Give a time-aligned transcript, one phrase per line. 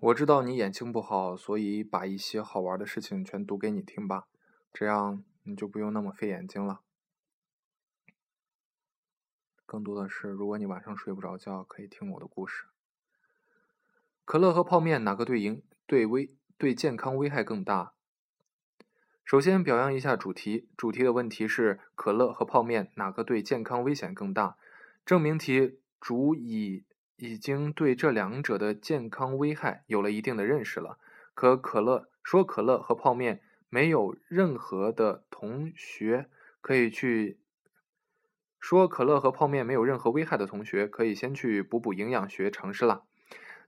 [0.00, 4.28] 我知道你眼睛不好，所以把一些好玩的事情全读给你听吧，
[4.72, 6.82] 这样你就不用那么费眼睛了。
[9.66, 12.66] 更多的是，如果你晚上睡不着觉，可以听我的故事。
[14.24, 17.92] 可乐和泡面哪个对营对危对健康危害更大？
[19.24, 24.56] 首先表扬一下主题，主题的问题是可乐和泡面哪个对健康危险更大？
[25.04, 26.84] 证明题主以。
[27.18, 30.98] 已经对这两者的健康危害有了一定的认识了。
[31.34, 36.28] 可可乐说可乐和泡面没有任何的同学
[36.60, 37.38] 可以去
[38.58, 43.02] 说可乐和泡面没有任何危害的同学，可以先去补补营养学常识啦。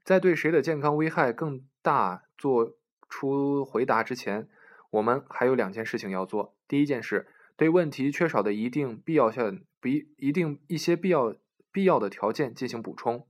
[0.03, 2.77] 在对谁的健康危害更大做
[3.09, 4.49] 出回答之前，
[4.91, 6.57] 我们还有两件事情要做。
[6.67, 11.37] 第一件事，对问题缺少的一定必要性不一一定一些必要
[11.71, 13.27] 必要的条件进行补充。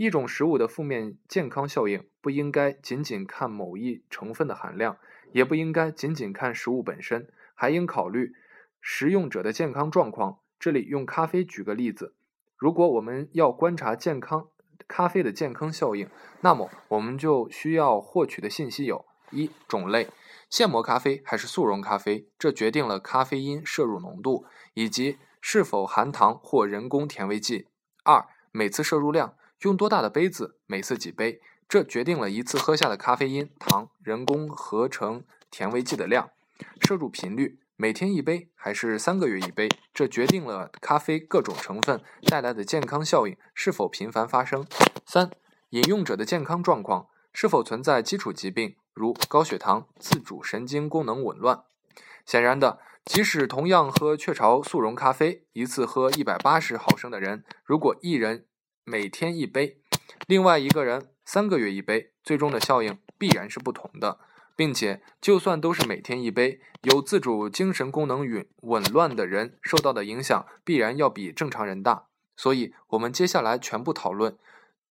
[0.00, 4.96] 一种食物的负面健康效应不应该仅仅看某一成分的含量，
[5.32, 8.32] 也不应该仅仅看食物本身，还应考虑
[8.80, 10.38] 食用者的健康状况。
[10.58, 12.14] 这里用咖啡举个例子，
[12.56, 14.48] 如果我们要观察健康
[14.88, 16.08] 咖啡的健康效应，
[16.40, 20.08] 那么我们就需要获取的信息有：一、种类，
[20.48, 27.66] 现磨咖啡还是速溶咖啡，这决定了咖啡因摄入浓度以及是否含糖或人工甜味剂；
[28.02, 29.34] 二、每次摄入量。
[29.60, 36.30] 用多大的杯子，每次几杯，这决定了一次喝下的咖啡因、糖、人工合成甜味剂的量。
[36.80, 44.66] 摄入频率，每天一杯还是三个月一杯，这决定了咖啡各种成分带来的健康效应是否频繁发生。
[45.04, 45.30] 三、
[45.70, 51.64] 饮用者的健康状况是否存在基础疾病，如高血糖、自主神经功能紊乱。
[52.24, 58.46] 显然的，即使同样喝雀巢速溶咖啡，一次喝一百八十毫升的人，如果一人
[58.84, 59.80] 每天一杯，
[60.26, 64.18] 另外一个人三个月一杯，最终的效应必然是不同的，
[64.56, 72.08] 并且就算都是每天一杯，有自主精神功能紊紊乱的人受到的影响必然要比正常人大。
[72.36, 74.38] 所以，我们接下来全部讨论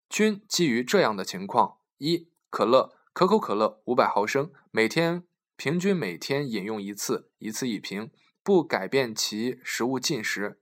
[0.07, 5.23] 均基于这样的情况：一、可乐，可口可乐五百毫升，每天
[5.57, 8.11] 平均每天饮用一次，一次一瓶，
[8.43, 10.59] 不改变其食物进食，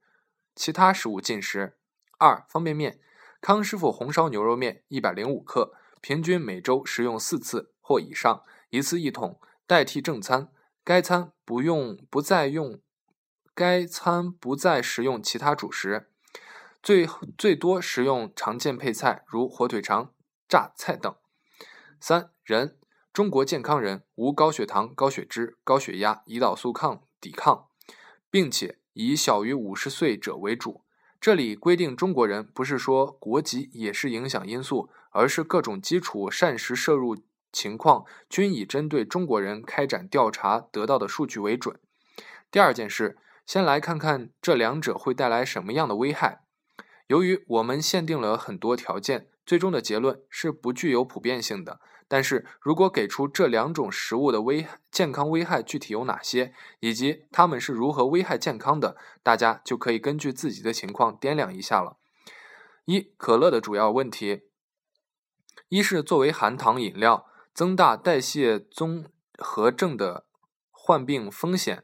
[0.56, 1.78] 其他食物进食。
[2.18, 3.00] 二、方便面。
[3.48, 5.72] 康师傅红烧牛肉面一百零五克，
[6.02, 10.52] 平均每周食用四次或以上，一次一桶，代替正餐。
[10.84, 12.82] 该餐不用不再用，
[13.56, 16.10] 该餐不再食用其他主食，
[16.84, 20.14] 最最多食用常见配菜，如火腿肠、
[20.50, 21.16] 榨菜等。
[22.02, 22.78] 三人，
[23.14, 27.70] 中国健康人，无高血糖、高血脂、高血压、胰岛素抗抵抗，
[28.30, 30.84] 并且以小于五十岁者为主。
[31.20, 37.18] 这里规定中国人，不是说国籍也是影响因素，而是各种基础膳食摄入
[37.52, 41.80] 情况均以针对中国人开展调查得到的数据为准。
[42.52, 46.44] 第二件事，先来看看这两者会带来什么样的危害。
[47.08, 51.80] 由于我们限定了很多条件，最终的结论是不具有普遍性的。
[52.10, 61.98] 但是如果给出这两种食物的危健康危害具体有哪些，以及它们是如何危害健康的，大家就可以根据自己的情况掂量一下了。
[62.86, 64.44] 一、可乐的主要问题，
[65.68, 69.06] 一是作为含糖饮料，增大代谢综
[69.38, 70.26] 合症的
[70.72, 71.84] 患病风险，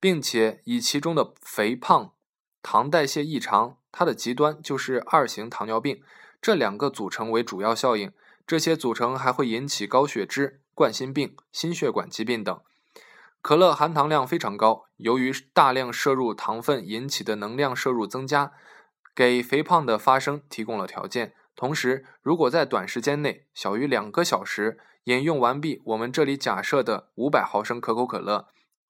[0.00, 2.14] 并且以其中的肥胖、
[2.62, 6.02] 糖代谢异常，它的极端就是二型糖尿病，
[6.40, 8.12] 这两个组成为主要效应。
[8.46, 12.58] 这些组成还会引起高血脂、冠心病、心血管疾病等。
[13.42, 18.52] 可乐含糖量非常高，由于大量摄入糖分引起的能量摄入增加，
[19.14, 21.34] 给肥胖的发生提供了条件。
[21.54, 28.48] 同时，如果在短时间内（小于两个小时）饮用完毕我们这里假设的五百毫升可口可乐，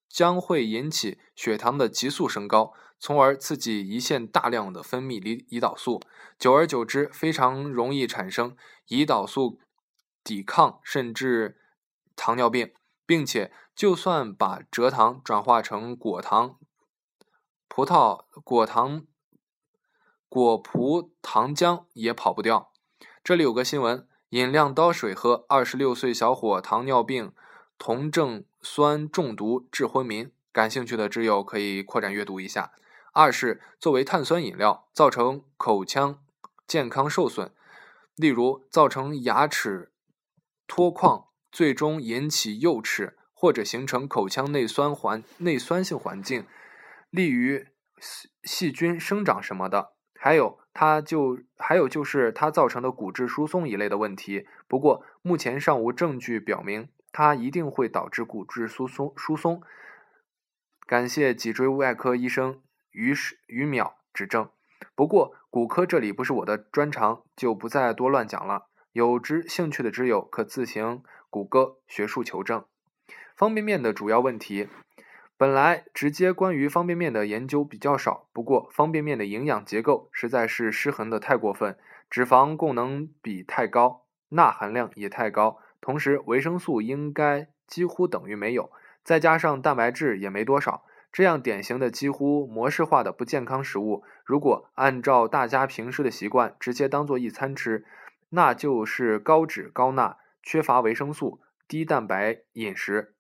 [0.09, 2.73] 将会引起血糖的急速升高。
[3.01, 6.01] 从而刺激胰腺大量的分泌胰胰岛素，
[6.39, 8.57] 久而久之，非常容易产生
[8.89, 9.61] 胰岛素
[10.25, 11.57] 抵抗，甚至
[12.17, 12.73] 糖尿病，
[13.07, 16.59] 并且就算把蔗糖转化成果糖、
[17.69, 19.07] 葡萄果糖、
[20.29, 22.73] 果葡糖浆也跑不掉。
[23.23, 27.33] 这里有个新闻：饮量刀水喝，二十六岁小伙糖尿病
[27.79, 30.29] 酮症酸中毒致昏迷。
[30.51, 32.73] 感兴趣的挚友可以扩展阅读一下。
[33.19, 36.21] 二是作为碳酸饮料，造成口腔
[36.69, 37.51] 健康受损，
[38.15, 39.91] 例如造成牙齿
[40.69, 46.47] 脱矿，最终引起釉齿，或者形成口腔内酸环内酸性环境，
[47.11, 47.67] 利于
[48.45, 49.95] 细菌生长什么的。
[50.15, 54.47] 还有它就还有就是它造成的骨质疏松一类的问题。
[54.69, 59.61] 不过目前尚无证据表明它一定会导致骨质疏松疏松。
[60.87, 63.15] 感谢脊椎外科医生于
[63.47, 64.49] 于淼指正。
[64.95, 68.67] 不过骨科这里不是我的专长，就不再多乱讲了。
[68.93, 72.65] 有知兴趣的知友可自行谷歌学术求证。
[73.37, 74.69] 方便面的主要问题。
[75.37, 81.79] 本来直接关于方便面的研究比较少，不过方便面的营养结构实在是失衡的太过分，
[82.11, 88.73] 脂肪供能比太高，钠含量也太高，同时维生素应该几乎等于没有，
[89.05, 97.85] 再加上蛋白质也没多少，这样典型的几乎模式化的不健康食物，如果按照大家平时的习惯直接当做一餐吃，
[98.31, 103.15] 那就是高脂高钠、缺乏维生素、低蛋白饮食。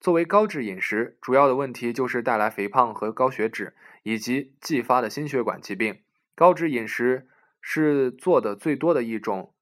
[0.00, 6.00] 作为高脂饮食，主要的问题就是带来肥胖和高血脂，以及继发的心血管疾病。
[6.34, 7.28] 高脂饮食
[7.60, 9.52] 是做的最多的一种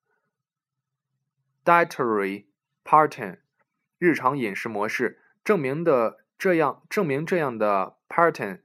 [1.65, 2.47] dietary
[2.85, 3.39] pattern
[3.99, 5.21] 日常饮食模式。
[5.43, 8.61] 证明的这样证明这样的 pattern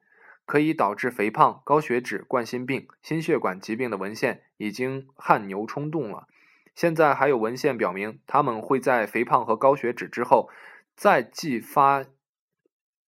[0.45, 6.30] 可以导致肥胖、高血脂、冠心病、心血管疾病的文献已经汗牛充栋了。
[6.74, 10.50] 现在还有文献表明，他们会在肥胖和高血脂之后。
[10.95, 12.06] 再继发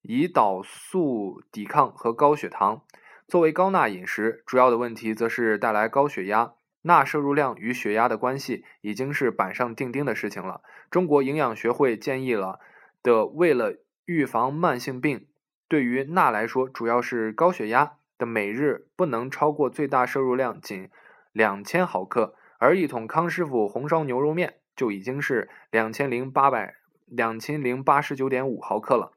[0.03, 2.81] 胰岛素抵抗和高血糖。
[3.29, 6.51] 作为高钠饮食，主要的问题则是带来高血压。
[6.81, 10.61] 钠摄入量与血压的关系已经是板上钉钉的事情了。
[10.91, 12.59] 中国营养学会建议了
[13.01, 13.77] 的，为了
[14.07, 15.27] 预防慢性病，
[15.67, 20.89] 对于钠来说，主要是高血压的每日不能超过最大摄入量仅
[21.31, 26.77] 两千毫克，而一桶康师傅红烧牛肉面就已经是两千零八百。
[27.09, 29.13] 两千零八十九点五毫克了。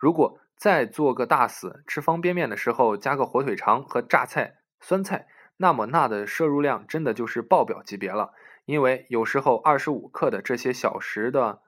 [0.00, 8.32] 如果再做个大死，吃方便面的时候加个火腿肠和榨菜、酸菜，那么钠的摄入量真的就是爆表级别了。
[8.64, 11.62] 因为有时候二十五克的这些小食的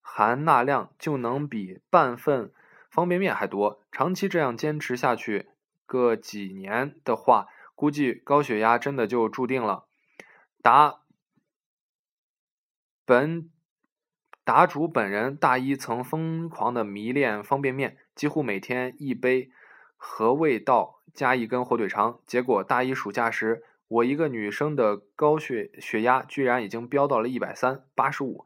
[0.00, 2.52] 含钠量就能比半份
[2.90, 3.82] 方便面还多。
[3.92, 5.48] 长期这样坚持下去
[5.86, 9.86] 个几年的话，估计高血压真的就注定了。
[10.62, 11.00] 答
[13.04, 13.50] 本。
[14.42, 19.52] 答主本人大一曾疯狂的迷恋方便面，几乎每天一杯
[19.96, 22.20] 合味道加一根火腿肠。
[22.26, 28.44] 结果大一暑假时，我一个女生的高血血压居然已经飙到了一百三八十五。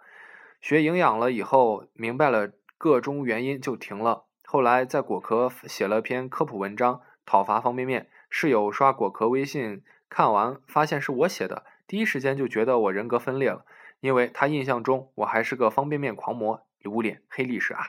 [0.65, 4.25] 学营养了以后，明白了个中原因就停了。
[4.47, 8.09] 后来在果壳写了篇科普文章，讨伐方便面。
[8.31, 13.67] 室友刷果壳微信看完，发现是我写的，第一时间就觉得我人格分裂了。
[14.01, 17.89] 因为他印象中我还是个方便面狂魔，无脸黑历史啊！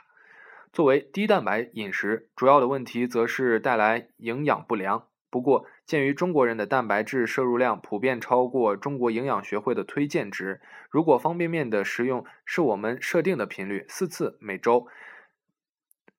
[0.70, 5.06] 作为低蛋白饮食，主要的问题则是带来营养不良。
[5.30, 10.60] 不过，鉴于中国人的蛋白质摄入量普遍超过中国营养学会的推荐值，
[10.90, 14.88] 如果方便面的食用是我们设定的频率四次每周，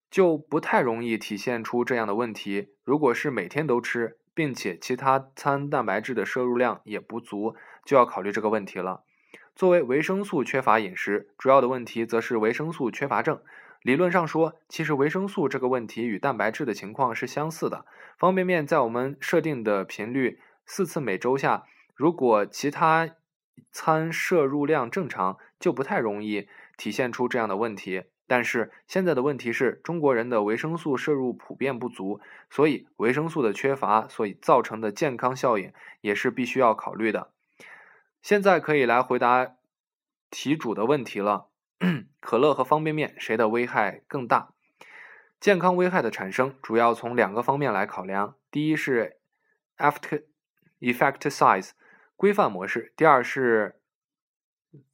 [0.09, 2.69] 就不太容易体现出这样的问题。
[2.85, 7.53] 如果是每天都吃，并且其他餐蛋白质的摄入量也不足，
[7.83, 9.03] 就要考虑这个问题了。
[9.53, 13.41] 作为维生素缺乏饮食，主要的问题则是维生素缺乏症。
[13.81, 17.85] 理论上说，其实维生素这个问题与蛋白质的情况是相似的。
[18.17, 21.63] 方便面在我们设定的频率四次每周下，
[21.95, 23.09] 如果其他
[23.71, 28.03] 餐摄入量正常，就不太容易体现出这样的问题。
[28.29, 32.19] 但是现在的问题是中国人的维生素摄入普遍不足，
[32.49, 37.31] 所以维生素的缺乏所以造成的健康效应也是必须要考虑的。
[38.21, 39.55] 现在可以来回答
[40.29, 41.46] 题主的问题了。
[42.19, 44.53] 可乐和方便面谁的危害更大？
[45.39, 49.17] 健康危害的产生主要从两个方面来考量：第一是
[49.77, 50.23] after
[50.79, 51.71] effect size
[52.15, 53.79] 规范模式；第二是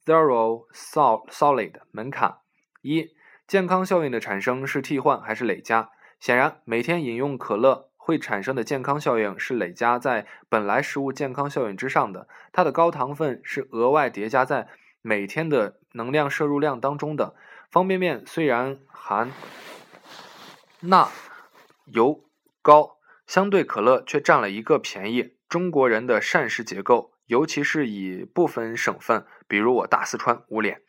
[0.04, 2.38] zero sol solid 门槛。
[2.82, 3.14] 一、
[3.46, 5.90] 健康效应的产生是替换还是累加？
[6.20, 7.90] 显然，每天饮用可乐。
[8.06, 14.68] 会产生的健康效应是累加在本来食物健康效应之上的，它的高糖分是额外叠加在
[15.00, 17.34] 每天的能量摄入量当中的。
[17.70, 19.32] 方便面虽然含
[20.80, 21.08] 钠、
[21.86, 22.20] 油
[22.62, 25.34] 高，相对可乐却占了一个便宜。
[25.48, 30.82] 中国人的膳食结构，尤其是以部分省份，比如我大四川无脸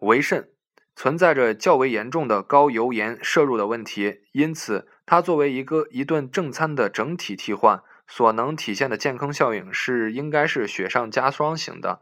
[0.00, 0.50] 为甚。
[0.98, 12.00] 存在着较为严重的高油盐摄入的问题，因此它作为一个一顿正餐的整体替换，所能体现的健康效应是应该是雪上加霜型的，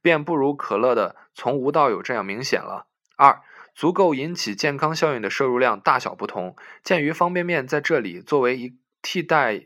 [0.00, 2.86] 便不如可乐的从无到有这样明显了。
[3.16, 3.40] 二，
[3.74, 6.54] 足够引起健康效应的摄入量大小不同，
[6.84, 9.62] 鉴于方便面在这里作为一替代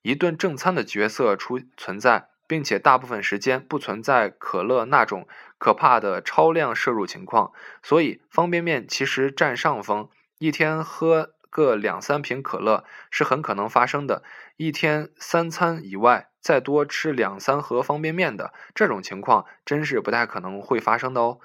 [0.00, 5.28] 一顿正餐的角色出存在，并且大部分时间不存在可乐那种
[5.58, 7.52] 可怕的超量摄入情况，
[7.82, 10.08] 所以方便面其实占上风。
[10.38, 14.22] 一天喝个两三瓶可乐是很可能发生的。
[14.56, 21.38] 一天三餐以外再多吃两三盒方便面的这种情况，真是不太可能会发生的哦。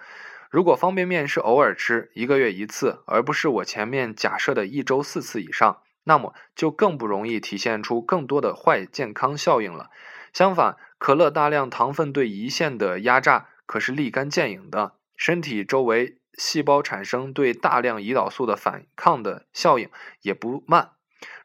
[0.50, 5.84] 如果方便面是偶尔吃，一个月一次，而不是我前面假设的一周四次以上。
[6.10, 9.90] 那么就更不容易体现出更多的坏健康效应了。
[10.32, 19.90] 相反，可乐大量糖分对胰腺的压榨可是立竿见影的，身体周围细胞产生对大量胰岛素的反抗的效应
[20.22, 20.92] 也不慢。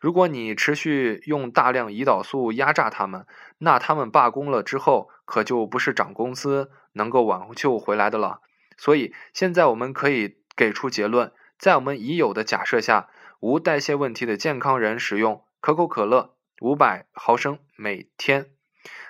[0.00, 3.26] 如果你持续用大量胰岛素压榨他们，
[3.59, 8.41] 那他们罢工了之后，可就不是涨工资能够挽救回来的了。
[8.76, 13.09] 所以现在我们可以给出结论，在我们已有的假设下。
[13.41, 18.52] 无代谢问题的健康人使用可口可乐五百毫升每天，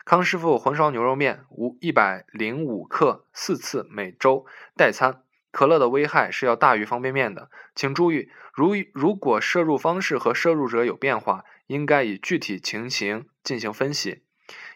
[0.06, 5.21] 康师傅红烧牛肉面五一百零五克四次每周代餐。
[5.52, 14.22] 可乐的危害是要大于方便面的，请注意，如如果摄入方式和摄入者有变化，应该以具体情形进行分析。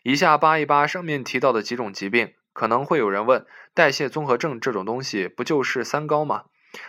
[0.04, 6.44] 以下扒一扒上面提到的几种疾病，可能会有人问：代谢综合症这种东西不就是三高吗？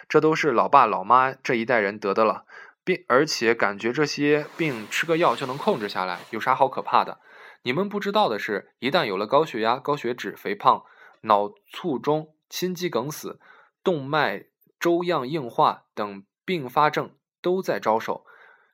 [0.07, 2.43] 这都是老爸老妈这一代人得的了，
[2.83, 7.19] 并而且感觉这些病吃个药就能控制下来，有啥好可怕的？
[7.63, 10.83] 你们不知道的是，一旦有了高血压、高血脂、肥胖、
[11.21, 13.39] 脑卒中、心肌梗死、
[13.87, 18.25] 动脉粥样硬化等并发症都在招手，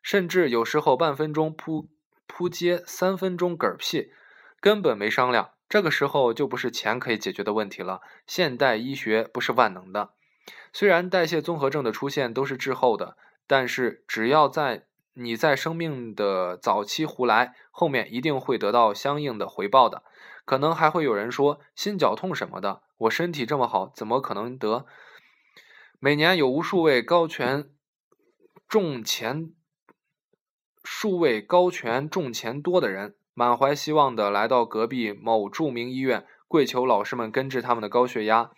[0.01, 1.87] 甚至有时候半分钟扑
[2.25, 4.11] 扑街，三分钟嗝屁，
[4.59, 5.51] 根本没商量。
[5.69, 8.01] 这个时候就不是钱可以解决的问题了。
[8.25, 10.13] 现代医学不是万能的。
[10.71, 13.15] 虽然代谢综合症的出现都是滞后的，
[13.45, 20.01] 但是只要在你在生命的早期胡来，后面一定会得到相应的回报的。
[20.45, 24.85] 可能还会有人说心绞痛什么的，我身体这么好，怎么可能得？
[25.99, 27.69] 每年有无数位高权
[28.67, 29.53] 重钱、
[30.83, 38.51] 数位高权重钱多的人，满怀希望的来到隔壁某著名医院，跪求老师们根治他们的高血压。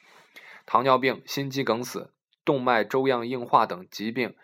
[0.65, 2.11] 糖尿病、心肌梗死、
[2.43, 4.35] 动脉粥样硬化等疾病，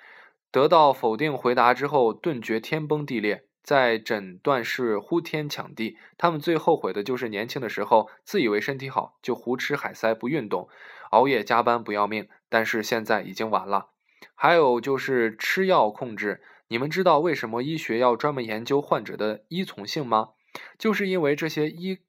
[0.52, 5.98] 得到否定回答之后，顿觉天崩地裂，在诊断室呼天抢地。
[6.18, 10.68] 他们最后悔的就是年轻的时候，自以为身体好，就胡吃海塞不运动，
[11.12, 12.28] 熬夜加班不要命。
[12.50, 13.88] 但是现在已经晚了。
[14.36, 20.30] 还有就是吃药控制，你们知道为什么医学要专门研究患者的依从性吗？
[20.78, 22.00] 就是因为这些医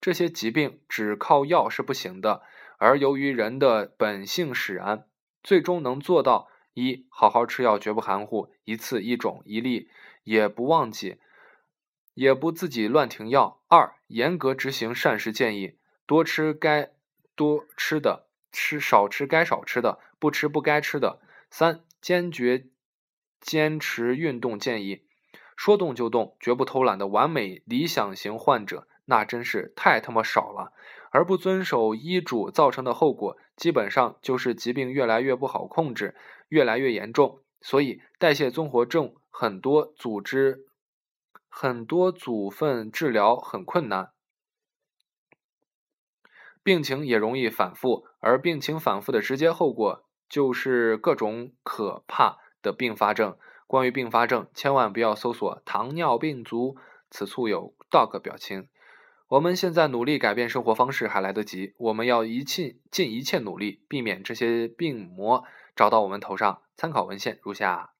[0.00, 2.42] 这些疾病只靠药是不行的。
[2.78, 5.06] 而由于人的本性使然，
[5.42, 9.88] 最终能做到：一、好好吃药，绝不含糊，一次一种一粒
[10.26, 11.18] 也不忘记，
[12.14, 16.90] 也不自己乱停药；二、严格执行膳食建议，多吃该
[17.36, 22.66] 多吃的，吃少吃该少吃的，不吃不该吃的；三、坚决
[23.40, 25.04] 坚持运动建议，
[25.56, 30.72] 说动就动，绝不偷懒的完美理想型患者，那真是太他妈少了。
[31.12, 36.16] 而不遵守医嘱造成的后果，基本上就是疾病越来越不好控制，
[36.48, 37.40] 越来越严重。
[37.62, 40.64] 所以，代谢综合症很多组织、
[41.46, 44.12] 很多组分治疗很困难，
[46.62, 48.06] 病情也容易反复。
[48.20, 53.36] 而病情反复的直接后果，就是各种可怕的并发症。
[53.66, 56.78] 关于并发症，千万不要搜索“糖尿病足”，
[57.12, 58.70] 此处有 dog 表情。
[59.28, 66.62] 我们现在努力改变生活方式还来得及，我们要一切尽一切努力避免这些病魔找到我们头上。
[66.74, 67.95] 参考文献如下。